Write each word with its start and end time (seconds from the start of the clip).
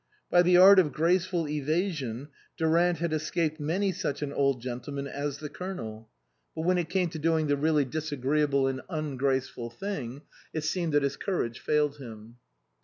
By 0.31 0.41
the 0.41 0.57
art 0.57 0.79
of 0.79 0.91
graceful 0.91 1.47
evasion 1.47 2.29
Durant 2.57 2.97
had 2.97 3.13
escaped 3.13 3.59
many 3.59 3.91
such 3.91 4.23
an 4.23 4.33
old 4.33 4.59
gentleman 4.59 5.05
as 5.05 5.37
the 5.37 5.47
Colonel; 5.47 6.09
but 6.55 6.63
when 6.63 6.79
it 6.79 6.89
came 6.89 7.09
to 7.11 7.19
doing 7.19 7.45
the 7.45 7.55
really 7.55 7.85
disagreeable 7.85 8.65
and 8.65 8.79
68 8.79 8.89
INLAND 8.97 9.11
ungraceful 9.11 9.69
thing 9.69 10.21
it 10.55 10.61
seemed 10.63 10.93
that 10.95 11.03
his 11.03 11.17
courage 11.17 11.59
failed 11.59 11.97
him. 11.97 12.37